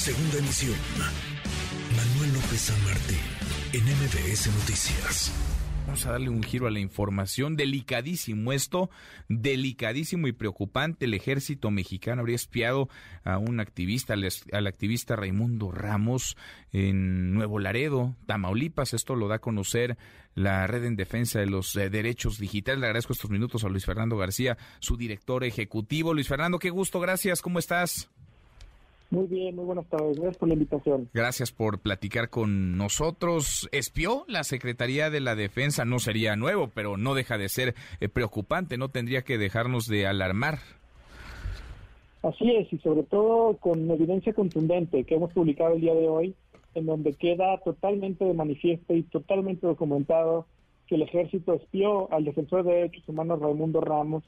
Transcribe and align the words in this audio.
Segunda 0.00 0.38
emisión. 0.38 0.76
Manuel 1.94 2.32
López 2.32 2.58
San 2.58 2.84
Martín, 2.84 3.18
en 3.74 3.84
MBS 3.84 4.46
Noticias. 4.46 5.30
Vamos 5.84 6.06
a 6.06 6.12
darle 6.12 6.30
un 6.30 6.42
giro 6.42 6.66
a 6.66 6.70
la 6.70 6.80
información. 6.80 7.54
Delicadísimo 7.54 8.54
esto, 8.54 8.88
delicadísimo 9.28 10.26
y 10.26 10.32
preocupante. 10.32 11.04
El 11.04 11.12
ejército 11.12 11.70
mexicano 11.70 12.20
habría 12.22 12.36
espiado 12.36 12.88
a 13.24 13.36
un 13.36 13.60
activista, 13.60 14.14
al, 14.14 14.66
activista 14.66 15.16
Raimundo 15.16 15.70
Ramos 15.70 16.34
en 16.72 17.34
Nuevo 17.34 17.58
Laredo, 17.58 18.16
Tamaulipas. 18.24 18.94
Esto 18.94 19.16
lo 19.16 19.28
da 19.28 19.34
a 19.34 19.40
conocer 19.40 19.98
la 20.34 20.66
Red 20.66 20.84
en 20.86 20.96
Defensa 20.96 21.40
de 21.40 21.46
los 21.46 21.76
eh, 21.76 21.90
Derechos 21.90 22.38
Digitales. 22.38 22.80
Le 22.80 22.86
agradezco 22.86 23.12
estos 23.12 23.30
minutos 23.30 23.64
a 23.64 23.68
Luis 23.68 23.84
Fernando 23.84 24.16
García, 24.16 24.56
su 24.78 24.96
director 24.96 25.44
ejecutivo. 25.44 26.14
Luis 26.14 26.28
Fernando, 26.28 26.58
qué 26.58 26.70
gusto, 26.70 27.00
gracias. 27.00 27.42
¿Cómo 27.42 27.58
estás? 27.58 28.08
Muy 29.10 29.26
bien, 29.26 29.56
muy 29.56 29.64
buenas 29.64 29.86
tardes. 29.86 30.16
Gracias 30.16 30.38
por 30.38 30.48
la 30.48 30.54
invitación. 30.54 31.08
Gracias 31.12 31.50
por 31.50 31.80
platicar 31.80 32.30
con 32.30 32.76
nosotros. 32.76 33.68
¿Espió 33.72 34.24
la 34.28 34.44
Secretaría 34.44 35.10
de 35.10 35.20
la 35.20 35.34
Defensa? 35.34 35.84
No 35.84 35.98
sería 35.98 36.36
nuevo, 36.36 36.70
pero 36.72 36.96
no 36.96 37.14
deja 37.14 37.36
de 37.36 37.48
ser 37.48 37.74
eh, 38.00 38.08
preocupante, 38.08 38.78
no 38.78 38.88
tendría 38.88 39.22
que 39.22 39.36
dejarnos 39.36 39.86
de 39.86 40.06
alarmar. 40.06 40.58
Así 42.22 42.54
es, 42.54 42.72
y 42.72 42.78
sobre 42.78 43.02
todo 43.02 43.56
con 43.56 43.90
evidencia 43.90 44.32
contundente 44.32 45.04
que 45.04 45.16
hemos 45.16 45.32
publicado 45.32 45.74
el 45.74 45.80
día 45.80 45.94
de 45.94 46.08
hoy, 46.08 46.34
en 46.74 46.86
donde 46.86 47.14
queda 47.14 47.58
totalmente 47.64 48.24
de 48.24 48.34
manifiesto 48.34 48.94
y 48.94 49.02
totalmente 49.02 49.66
documentado 49.66 50.46
que 50.86 50.94
el 50.96 51.02
ejército 51.02 51.54
espió 51.54 52.12
al 52.12 52.24
defensor 52.24 52.62
de 52.62 52.74
derechos 52.74 53.08
humanos 53.08 53.40
Raimundo 53.40 53.80
Ramos 53.80 54.22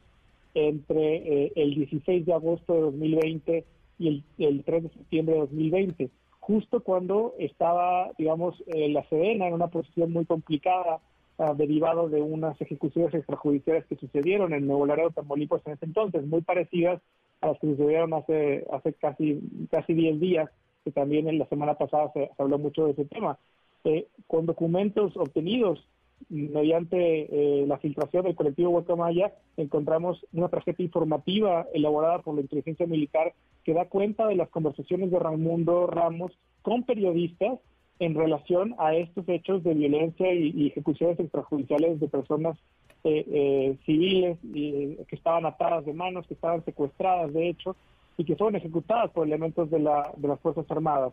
entre 0.54 1.44
eh, 1.44 1.52
el 1.54 1.74
16 1.74 2.26
de 2.26 2.32
agosto 2.32 2.74
de 2.74 2.80
2020 2.80 3.64
y 3.98 4.24
el, 4.38 4.64
3 4.64 4.82
de 4.84 4.88
septiembre 4.90 5.34
de 5.34 5.40
2020, 5.42 6.10
justo 6.40 6.80
cuando 6.80 7.34
estaba, 7.38 8.10
digamos, 8.18 8.62
eh, 8.66 8.88
la 8.88 9.08
Sedena 9.08 9.46
en 9.46 9.54
una 9.54 9.68
posición 9.68 10.12
muy 10.12 10.24
complicada, 10.24 11.00
ah, 11.38 11.54
derivado 11.54 12.08
de 12.08 12.20
unas 12.20 12.60
ejecuciones 12.60 13.14
extrajudiciales 13.14 13.86
que 13.86 13.96
sucedieron 13.96 14.52
en 14.52 14.66
Nuevo 14.66 14.86
Laredo, 14.86 15.10
Tamaulipas 15.10 15.62
en 15.66 15.74
ese 15.74 15.84
entonces, 15.84 16.26
muy 16.26 16.40
parecidas 16.40 17.00
a 17.40 17.48
las 17.48 17.58
que 17.60 17.68
sucedieron 17.68 18.14
hace, 18.14 18.64
hace 18.72 18.92
casi, 18.94 19.40
casi 19.70 19.94
10 19.94 20.20
días, 20.20 20.50
que 20.84 20.90
también 20.90 21.28
en 21.28 21.38
la 21.38 21.46
semana 21.46 21.74
pasada 21.74 22.10
se, 22.12 22.30
habló 22.38 22.58
mucho 22.58 22.86
de 22.86 22.92
ese 22.92 23.04
tema. 23.04 23.38
Eh, 23.84 24.06
con 24.28 24.46
documentos 24.46 25.16
obtenidos 25.16 25.84
mediante 26.28 27.62
eh, 27.62 27.66
la 27.66 27.78
filtración 27.78 28.24
del 28.24 28.34
colectivo 28.34 28.70
Guacamaya, 28.70 29.32
encontramos 29.56 30.24
una 30.32 30.48
tarjeta 30.48 30.82
informativa 30.82 31.66
elaborada 31.72 32.20
por 32.20 32.34
la 32.34 32.40
inteligencia 32.42 32.86
militar 32.86 33.34
que 33.64 33.74
da 33.74 33.86
cuenta 33.86 34.26
de 34.26 34.36
las 34.36 34.48
conversaciones 34.48 35.10
de 35.10 35.18
Raimundo 35.18 35.86
Ramos 35.86 36.32
con 36.62 36.84
periodistas 36.84 37.58
en 37.98 38.14
relación 38.14 38.74
a 38.78 38.94
estos 38.94 39.28
hechos 39.28 39.62
de 39.62 39.74
violencia 39.74 40.32
y, 40.32 40.66
ejecuciones 40.66 41.20
extrajudiciales 41.20 42.00
de 42.00 42.08
personas 42.08 42.58
eh, 43.04 43.24
eh, 43.28 43.76
civiles 43.84 44.38
que 44.42 45.16
estaban 45.16 45.46
atadas 45.46 45.84
de 45.84 45.92
manos, 45.92 46.26
que 46.26 46.34
estaban 46.34 46.64
secuestradas, 46.64 47.32
de 47.32 47.48
hecho, 47.48 47.76
y 48.16 48.24
que 48.24 48.36
fueron 48.36 48.56
ejecutadas 48.56 49.10
por 49.10 49.26
elementos 49.26 49.70
de, 49.70 49.80
la, 49.80 50.12
de 50.16 50.28
las 50.28 50.40
Fuerzas 50.40 50.68
Armadas. 50.70 51.12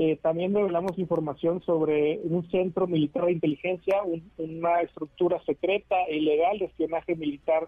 Eh, 0.00 0.16
también 0.22 0.54
revelamos 0.54 0.96
información 0.96 1.60
sobre 1.62 2.20
un 2.22 2.48
centro 2.52 2.86
militar 2.86 3.24
de 3.24 3.32
inteligencia, 3.32 3.96
una 4.38 4.80
estructura 4.80 5.42
secreta 5.44 5.96
e 6.08 6.18
ilegal 6.18 6.60
de 6.60 6.66
espionaje 6.66 7.16
militar 7.16 7.66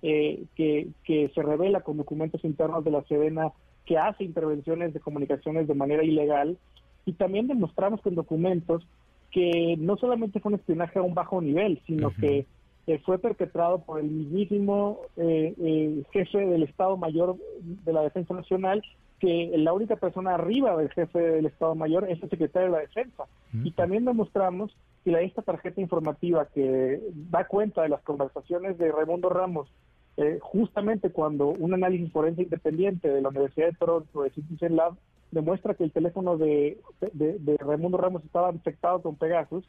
eh, 0.00 0.44
que, 0.54 0.86
que 1.02 1.28
se 1.34 1.42
revela 1.42 1.80
con 1.80 1.96
documentos 1.96 2.44
internos 2.44 2.84
de 2.84 2.92
la 2.92 3.02
Sedena 3.02 3.52
que 3.84 3.98
hace 3.98 4.22
intervenciones 4.22 4.94
de 4.94 5.00
comunicaciones 5.00 5.66
de 5.66 5.74
manera 5.74 6.04
ilegal. 6.04 6.56
Y 7.04 7.14
también 7.14 7.48
demostramos 7.48 8.00
con 8.00 8.14
documentos 8.14 8.86
que 9.32 9.74
no 9.76 9.96
solamente 9.96 10.38
fue 10.38 10.50
un 10.50 10.60
espionaje 10.60 11.00
a 11.00 11.02
un 11.02 11.14
bajo 11.14 11.42
nivel, 11.42 11.80
sino 11.88 12.12
que 12.14 12.46
eh, 12.86 12.98
fue 13.04 13.18
perpetrado 13.18 13.80
por 13.80 13.98
el 13.98 14.06
mismísimo 14.08 15.00
jefe 15.16 16.46
del 16.46 16.62
Estado 16.62 16.96
Mayor 16.96 17.36
de 17.60 17.92
la 17.92 18.02
Defensa 18.02 18.34
Nacional 18.34 18.84
que 19.22 19.52
la 19.56 19.72
única 19.72 19.94
persona 19.94 20.34
arriba 20.34 20.76
del 20.76 20.90
jefe 20.90 21.16
del 21.20 21.46
Estado 21.46 21.76
Mayor 21.76 22.10
es 22.10 22.20
el 22.24 22.28
secretario 22.28 22.66
de 22.66 22.72
la 22.72 22.80
Defensa. 22.80 23.26
Y 23.52 23.70
también 23.70 24.04
demostramos 24.04 24.76
que 25.04 25.12
esta 25.22 25.42
tarjeta 25.42 25.80
informativa 25.80 26.48
que 26.52 27.00
da 27.30 27.46
cuenta 27.46 27.82
de 27.82 27.88
las 27.88 28.02
conversaciones 28.02 28.78
de 28.78 28.90
Raimundo 28.90 29.28
Ramos, 29.28 29.68
eh, 30.16 30.38
justamente 30.40 31.10
cuando 31.10 31.48
un 31.48 31.74
análisis 31.74 32.12
forense 32.12 32.42
independiente 32.42 33.08
de 33.08 33.22
la 33.22 33.30
Universidad 33.30 33.68
de 33.68 33.76
Toronto, 33.76 34.22
de 34.22 34.30
Citizen 34.30 34.76
Lab, 34.76 34.94
demuestra 35.30 35.74
que 35.74 35.84
el 35.84 35.92
teléfono 35.92 36.36
de, 36.36 36.78
de, 37.14 37.56
Raimundo 37.56 37.96
Ramos 37.96 38.22
estaba 38.22 38.52
infectado 38.52 39.00
con 39.00 39.16
Pegasus, 39.16 39.64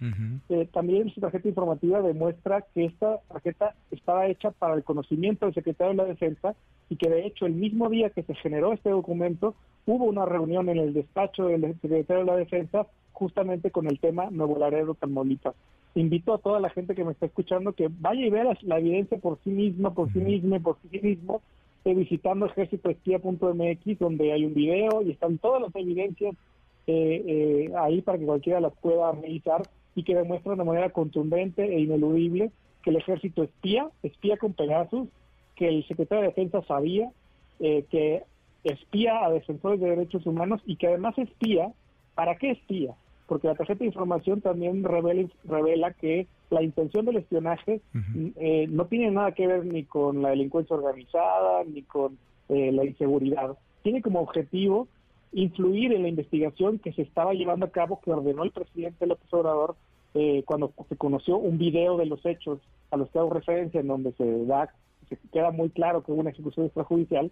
eh, 0.49 0.67
también 0.73 1.09
su 1.13 1.21
tarjeta 1.21 1.47
informativa 1.47 2.01
demuestra 2.01 2.65
que 2.73 2.85
esta 2.85 3.19
tarjeta 3.29 3.73
estaba 3.89 4.27
hecha 4.27 4.51
para 4.51 4.75
el 4.75 4.83
conocimiento 4.83 5.45
del 5.45 5.55
secretario 5.55 5.91
de 5.91 5.97
la 5.97 6.05
Defensa 6.05 6.53
y 6.89 6.97
que 6.97 7.09
de 7.09 7.25
hecho 7.25 7.45
el 7.45 7.53
mismo 7.53 7.89
día 7.89 8.09
que 8.09 8.23
se 8.23 8.35
generó 8.35 8.73
este 8.73 8.89
documento 8.89 9.55
hubo 9.85 10.03
una 10.03 10.25
reunión 10.25 10.67
en 10.67 10.79
el 10.79 10.93
despacho 10.93 11.45
del 11.45 11.61
secretario 11.79 12.25
de 12.25 12.31
la 12.31 12.37
Defensa 12.37 12.85
justamente 13.13 13.71
con 13.71 13.87
el 13.87 13.99
tema 13.99 14.29
Nuevo 14.29 14.57
Laredo, 14.57 14.95
Tamaulipas. 14.95 15.55
Invito 15.95 16.33
a 16.33 16.39
toda 16.39 16.59
la 16.59 16.69
gente 16.69 16.95
que 16.95 17.03
me 17.03 17.11
está 17.11 17.27
escuchando 17.27 17.73
que 17.73 17.89
vaya 17.89 18.25
y 18.25 18.29
vea 18.29 18.57
la, 18.61 18.79
evidencia 18.79 19.17
por 19.19 19.37
sí 19.43 19.51
misma, 19.51 19.93
por 19.93 20.11
sí 20.11 20.19
misma, 20.19 20.59
por 20.59 20.77
sí 20.81 20.99
mismo, 20.99 21.41
eh, 21.85 21.93
visitando 21.93 22.47
ejércitoespía.mx 22.47 23.99
donde 23.99 24.33
hay 24.33 24.45
un 24.45 24.53
video 24.53 25.01
y 25.03 25.11
están 25.11 25.37
todas 25.37 25.61
las 25.61 25.75
evidencias 25.75 26.35
eh, 26.87 27.23
eh, 27.25 27.73
ahí 27.77 28.01
para 28.01 28.17
que 28.17 28.25
cualquiera 28.25 28.59
las 28.59 28.73
pueda 28.73 29.11
revisar 29.11 29.61
y 29.95 30.03
que 30.03 30.15
demuestran 30.15 30.57
de 30.57 30.63
manera 30.63 30.89
contundente 30.89 31.63
e 31.63 31.79
ineludible 31.79 32.51
que 32.83 32.89
el 32.89 32.97
ejército 32.97 33.43
espía, 33.43 33.89
espía 34.01 34.37
con 34.37 34.53
Pegasus, 34.53 35.07
que 35.55 35.69
el 35.69 35.87
secretario 35.87 36.23
de 36.23 36.27
Defensa 36.29 36.61
sabía 36.63 37.09
eh, 37.59 37.85
que 37.89 38.23
espía 38.63 39.23
a 39.23 39.31
defensores 39.31 39.79
de 39.79 39.89
derechos 39.89 40.25
humanos 40.25 40.61
y 40.65 40.75
que 40.75 40.87
además 40.87 41.17
espía, 41.17 41.71
¿para 42.15 42.35
qué 42.35 42.51
espía? 42.51 42.95
Porque 43.27 43.47
la 43.47 43.55
tarjeta 43.55 43.79
de 43.79 43.85
información 43.85 44.41
también 44.41 44.83
revela, 44.83 45.27
revela 45.45 45.93
que 45.93 46.27
la 46.49 46.61
intención 46.61 47.05
del 47.05 47.17
espionaje 47.17 47.81
eh, 48.35 48.67
no 48.69 48.85
tiene 48.85 49.11
nada 49.11 49.31
que 49.31 49.47
ver 49.47 49.65
ni 49.65 49.83
con 49.83 50.21
la 50.21 50.29
delincuencia 50.29 50.75
organizada, 50.75 51.63
ni 51.63 51.83
con 51.83 52.17
eh, 52.49 52.71
la 52.71 52.85
inseguridad. 52.85 53.57
Tiene 53.81 54.01
como 54.01 54.21
objetivo 54.21 54.87
influir 55.31 55.93
en 55.93 56.03
la 56.03 56.09
investigación 56.09 56.79
que 56.79 56.93
se 56.93 57.01
estaba 57.01 57.33
llevando 57.33 57.65
a 57.65 57.71
cabo, 57.71 58.01
que 58.01 58.11
ordenó 58.11 58.43
el 58.43 58.51
presidente 58.51 59.07
López 59.07 59.33
Obrador 59.33 59.75
cuando 60.45 60.71
se 60.87 60.95
conoció 60.95 61.37
un 61.37 61.57
video 61.57 61.97
de 61.97 62.05
los 62.05 62.23
hechos 62.23 62.59
a 62.91 62.97
los 62.97 63.09
que 63.09 63.17
hago 63.17 63.31
referencia, 63.31 63.79
en 63.79 63.87
donde 63.87 64.11
se 64.11 64.45
da 64.45 64.69
se 65.09 65.17
queda 65.31 65.51
muy 65.51 65.69
claro 65.69 66.03
que 66.03 66.11
hubo 66.11 66.21
una 66.21 66.29
ejecución 66.29 66.65
extrajudicial, 66.65 67.31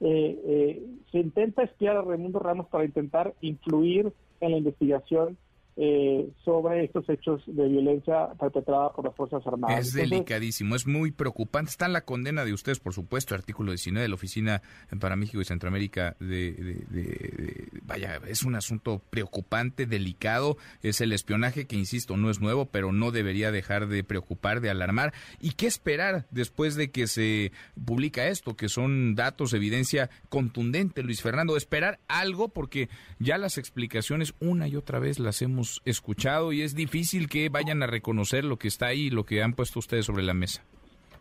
eh, 0.00 0.38
eh, 0.44 0.86
se 1.10 1.18
intenta 1.18 1.62
espiar 1.62 1.96
a 1.96 2.02
Raimundo 2.02 2.38
Ramos 2.38 2.68
para 2.68 2.84
intentar 2.84 3.34
influir 3.40 4.12
en 4.40 4.52
la 4.52 4.58
investigación 4.58 5.36
eh, 5.80 6.28
sobre 6.44 6.86
estos 6.86 7.08
hechos 7.08 7.40
de 7.46 7.68
violencia 7.68 8.30
perpetrada 8.32 8.90
por 8.90 9.04
las 9.04 9.14
Fuerzas 9.14 9.46
Armadas. 9.46 9.78
Es 9.78 9.92
delicadísimo, 9.92 10.74
es 10.74 10.88
muy 10.88 11.12
preocupante. 11.12 11.70
Está 11.70 11.86
en 11.86 11.92
la 11.92 12.00
condena 12.00 12.44
de 12.44 12.52
ustedes, 12.52 12.80
por 12.80 12.94
supuesto, 12.94 13.36
artículo 13.36 13.70
19 13.70 14.02
de 14.02 14.08
la 14.08 14.16
Oficina 14.16 14.60
para 14.98 15.14
México 15.14 15.40
y 15.40 15.44
Centroamérica. 15.44 16.16
De, 16.18 17.68
vaya, 17.82 18.20
es 18.26 18.42
un 18.42 18.56
asunto 18.56 19.00
preocupante, 19.08 19.86
delicado. 19.86 20.56
Es 20.82 21.00
el 21.00 21.12
espionaje 21.12 21.68
que, 21.68 21.76
insisto, 21.76 22.16
no 22.16 22.28
es 22.28 22.40
nuevo, 22.40 22.66
pero 22.66 22.90
no 22.90 23.12
debería 23.12 23.52
dejar 23.52 23.86
de 23.86 24.02
preocupar, 24.02 24.60
de 24.60 24.70
alarmar. 24.70 25.14
¿Y 25.40 25.52
qué 25.52 25.68
esperar 25.68 26.26
después 26.32 26.74
de 26.74 26.90
que 26.90 27.06
se 27.06 27.52
publica 27.84 28.26
esto, 28.26 28.56
que 28.56 28.68
son 28.68 29.14
datos, 29.14 29.54
evidencia 29.54 30.10
contundente, 30.28 31.04
Luis 31.04 31.22
Fernando? 31.22 31.56
Esperar 31.56 32.00
algo, 32.08 32.48
porque 32.48 32.88
ya 33.20 33.38
las 33.38 33.58
explicaciones 33.58 34.34
una 34.40 34.66
y 34.66 34.74
otra 34.74 34.98
vez 34.98 35.20
las 35.20 35.40
hemos 35.40 35.67
escuchado 35.84 36.52
y 36.52 36.62
es 36.62 36.74
difícil 36.74 37.28
que 37.28 37.48
vayan 37.48 37.82
a 37.82 37.86
reconocer 37.86 38.44
lo 38.44 38.56
que 38.56 38.68
está 38.68 38.86
ahí, 38.86 39.10
lo 39.10 39.24
que 39.24 39.42
han 39.42 39.52
puesto 39.52 39.78
ustedes 39.78 40.06
sobre 40.06 40.22
la 40.22 40.34
mesa. 40.34 40.64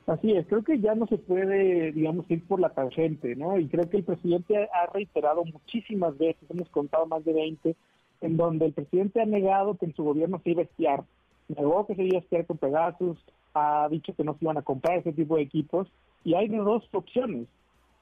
Así 0.08 0.32
es, 0.32 0.48
creo 0.48 0.64
que 0.64 0.80
ya 0.80 0.96
no 0.96 1.06
se 1.08 1.18
puede, 1.18 1.92
digamos, 1.92 2.30
ir 2.32 2.42
por 2.46 2.62
la 2.62 2.70
tangente, 2.70 3.36
¿no? 3.36 3.60
Y 3.60 3.68
creo 3.68 3.90
que 3.90 3.98
el 3.98 4.04
presidente 4.04 4.56
ha 4.58 4.86
reiterado 4.94 5.44
muchísimas 5.44 6.18
veces, 6.18 6.50
hemos 6.50 6.70
contado 6.70 7.06
más 7.08 7.26
de 7.26 7.34
20, 7.34 7.76
en 8.22 8.38
donde 8.38 8.68
el 8.68 8.74
presidente 8.74 9.22
ha 9.22 9.26
negado 9.26 9.76
que 9.76 9.86
en 9.86 9.96
su 9.96 10.04
gobierno 10.04 10.40
se 10.44 10.52
iba 10.52 10.62
a 10.62 10.66
espiar, 10.66 11.04
negó 11.50 11.86
que 11.86 11.96
se 11.96 12.04
iba 12.04 12.18
a 12.18 12.22
espiar 12.22 12.46
con 12.46 12.58
Pegasus, 12.58 13.18
ha 13.54 13.90
dicho 13.92 14.16
que 14.16 14.24
no 14.24 14.34
se 14.34 14.46
iban 14.46 14.58
a 14.58 14.62
comprar 14.62 15.00
ese 15.00 15.12
tipo 15.12 15.36
de 15.36 15.42
equipos, 15.42 15.90
y 16.24 16.36
hay 16.36 16.48
dos 16.48 16.88
opciones 16.94 17.48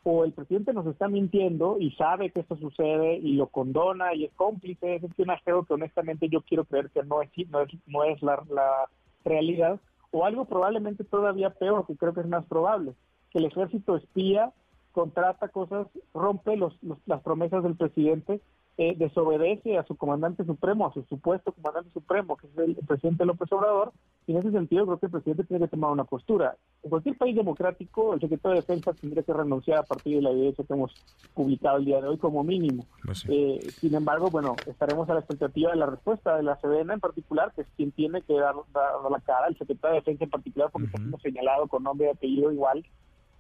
o 0.08 0.24
el 0.24 0.34
presidente 0.34 0.72
nos 0.72 0.86
está 0.86 1.08
mintiendo 1.08 1.78
y 1.80 1.90
sabe 1.94 2.30
que 2.30 2.42
esto 2.42 2.56
sucede 2.58 3.16
y 3.18 3.34
lo 3.34 3.48
condona 3.48 4.14
y 4.14 4.26
es 4.26 4.34
cómplice 4.34 4.86
de 4.86 4.96
ese 4.98 5.08
espionaje, 5.08 5.42
que 5.44 5.74
honestamente 5.74 6.30
yo 6.30 6.42
quiero 6.42 6.64
creer 6.64 6.92
que 6.92 7.02
no 7.02 7.24
es, 7.24 7.32
no 7.48 7.62
es, 7.62 8.16
es 8.16 8.22
la, 8.22 8.44
la 8.52 8.88
realidad, 9.24 9.80
o 10.12 10.24
algo 10.24 10.46
probablemente 10.46 11.04
todavía 11.04 11.50
peor, 11.50 11.88
que 11.88 11.96
creo 11.96 12.14
que 12.14 12.22
es 12.22 12.28
más 12.28 12.46
probable, 12.46 12.94
que 13.32 13.40
el 13.40 13.46
ejército 13.46 13.96
espía 13.96 14.54
contrata 14.92 15.48
cosas, 15.48 15.88
rompe 16.14 16.56
los, 16.56 16.78
las 17.08 17.22
promesas 17.24 17.64
del 17.64 17.76
presidente, 17.76 18.42
eh, 18.78 18.94
desobedece 18.98 19.78
a 19.78 19.86
su 19.86 19.96
comandante 19.96 20.44
supremo, 20.44 20.88
a 20.88 20.94
su 20.94 21.02
supuesto 21.04 21.54
comandante 21.54 21.92
supremo, 21.94 22.36
que 22.36 22.48
es 22.48 22.58
el, 22.58 22.76
presidente 22.86 23.26
López 23.26 23.50
Obrador, 23.54 23.94
y 24.28 24.34
en 24.34 24.40
ese 24.40 24.52
sentido 24.52 24.86
creo 24.86 25.00
que 25.00 25.06
el 25.06 25.12
presidente 25.14 25.44
tiene 25.46 25.66
que 25.66 25.72
tomar 25.72 25.92
una 25.92 26.04
postura. 26.04 26.58
En 26.84 26.90
cualquier 26.90 27.18
país 27.18 27.36
democrático, 27.36 28.14
el 28.14 28.20
secretario 28.20 28.56
de 28.56 28.62
Defensa 28.62 28.94
tendría 28.94 29.24
que 29.24 29.34
renunciar 29.34 29.80
a 29.80 29.84
partir 29.84 30.18
de 30.18 30.24
la 30.24 30.32
evidencia 30.32 30.66
que 30.66 30.74
hemos 30.74 30.94
publicado 31.34 31.78
el 31.78 31.86
día 31.86 32.02
de 32.02 32.10
hoy 32.10 32.18
como 32.18 32.44
mínimo. 32.44 32.86
Pues 33.06 33.24
eh, 33.30 33.60
sin 33.80 33.96
embargo, 33.96 34.30
bueno, 34.30 34.56
estaremos 34.68 35.10
a 35.10 35.14
la 35.14 35.20
expectativa 35.22 35.72
de 35.72 35.78
la 35.78 35.86
respuesta 35.86 36.36
de 36.36 36.44
la 36.44 36.60
Sedena 36.60 36.94
en 36.94 37.00
particular, 37.00 37.54
que 37.56 37.62
es 37.62 37.68
quien 37.78 37.92
tiene 37.92 38.24
que 38.24 38.34
dar, 38.34 38.56
la 38.76 39.20
cara, 39.22 39.48
el 39.48 39.58
secretario 39.58 39.94
de 39.96 40.02
Defensa 40.02 40.26
en 40.26 40.30
particular, 40.30 40.70
porque 40.72 40.88
uh 40.88 41.20
señalado 41.20 41.68
con 41.68 41.84
nombre 41.84 42.08
y 42.08 42.10
apellido 42.10 42.52
igual, 42.52 42.86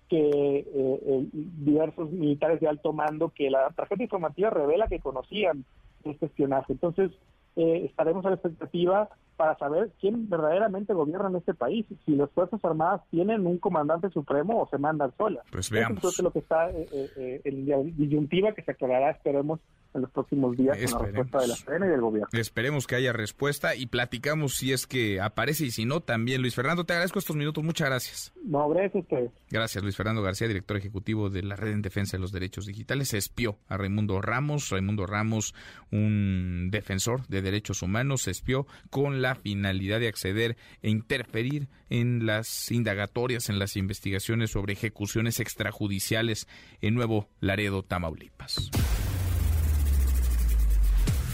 que 0.10 0.18
eh, 0.19 0.66
eh, 0.74 1.25
diversos 1.31 2.12
militares 2.12 2.60
de 2.60 2.68
alto 2.68 2.94
mando 2.94 3.30
que 3.30 3.50
la 3.50 3.69
tarjeta 3.72 4.04
informativa 4.04 4.50
revela 4.50 4.88
que 4.88 5.00
conocían 5.00 5.66
este 6.04 6.28
espionaje. 6.28 6.74
Entonces, 6.74 7.12
eh, 7.56 7.86
estaremos 7.86 8.25
a 8.25 8.30
la 8.30 8.36
expectativa 8.36 9.10
para 9.35 9.57
saber 9.57 9.91
quién 9.99 10.29
verdaderamente 10.29 10.93
gobierna 10.93 11.29
en 11.29 11.35
este 11.37 11.53
país, 11.53 11.85
si 12.05 12.15
las 12.15 12.29
Fuerzas 12.31 12.63
Armadas 12.63 13.01
tienen 13.11 13.45
un 13.45 13.57
comandante 13.57 14.09
supremo 14.09 14.61
o 14.61 14.69
se 14.69 14.77
mandan 14.77 15.13
solas. 15.17 15.45
Pues 15.51 15.69
veamos. 15.69 15.99
Eso 15.99 16.09
es 16.09 16.19
lo 16.19 16.31
que 16.31 16.39
está 16.39 16.69
en 16.69 17.69
la 17.69 17.77
disyuntiva 17.79 18.53
que 18.53 18.63
se 18.63 18.71
aclarará, 18.71 19.11
esperemos, 19.11 19.59
en 19.93 20.01
los 20.01 20.11
próximos 20.11 20.57
días 20.57 20.77
con 20.91 21.01
la 21.01 21.07
respuesta 21.07 21.39
de 21.39 21.47
la 21.47 21.55
CN 21.55 21.85
y 21.85 21.89
del 21.89 22.01
gobierno. 22.01 22.27
Esperemos 22.33 22.85
que 22.85 22.95
haya 22.95 23.13
respuesta 23.13 23.75
y 23.75 23.85
platicamos 23.85 24.55
si 24.55 24.73
es 24.73 24.87
que 24.87 25.21
aparece 25.21 25.65
y 25.65 25.71
si 25.71 25.85
no 25.85 26.01
también. 26.01 26.41
Luis 26.41 26.53
Fernando, 26.53 26.83
te 26.83 26.93
agradezco 26.93 27.19
estos 27.19 27.37
minutos. 27.37 27.63
Muchas 27.63 27.87
gracias. 27.87 28.33
No, 28.43 28.67
gracias 28.69 28.95
a 28.95 28.99
ustedes. 28.99 29.31
Gracias, 29.49 29.81
Luis 29.83 29.95
Fernando 29.95 30.21
García, 30.21 30.49
director 30.49 30.75
ejecutivo 30.75 31.29
de 31.29 31.43
la 31.43 31.55
Red 31.55 31.71
en 31.71 31.81
Defensa 31.81 32.17
de 32.17 32.21
los 32.21 32.33
Derechos 32.33 32.65
Digitales. 32.65 33.09
Se 33.09 33.17
espió 33.17 33.57
a 33.69 33.77
Raimundo 33.77 34.21
Ramos. 34.21 34.69
Raimundo 34.69 35.05
Ramos, 35.05 35.55
un 35.91 36.69
defensor 36.71 37.25
de 37.27 37.41
derechos 37.41 37.81
humanos, 37.81 38.23
se 38.23 38.31
espió 38.31 38.67
con 38.89 39.21
la 39.25 39.33
finalidad 39.33 40.00
de 40.00 40.07
acceder 40.07 40.56
e 40.83 40.89
interferir 40.92 41.68
en 41.89 42.27
las 42.27 42.72
indagatorias, 42.72 43.50
en 43.50 43.57
las 43.57 43.75
investigaciones 43.75 44.51
sobre 44.51 44.74
ejecuciones 44.74 45.39
extrajudiciales 45.39 46.48
en 46.81 46.94
Nuevo 46.94 47.27
Laredo, 47.39 47.81
Tamaulipas. 47.81 48.69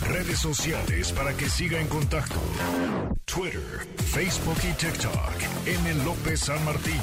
Redes 0.08 0.40
sociales 0.40 1.12
para 1.12 1.36
que 1.36 1.50
siga 1.50 1.82
en 1.82 1.88
contacto: 1.88 2.40
Twitter, 3.26 3.86
Facebook 3.98 4.58
y 4.64 4.74
TikTok. 4.74 5.34
M. 5.68 6.06
López 6.06 6.40
San 6.40 6.64
Martín. 6.64 7.02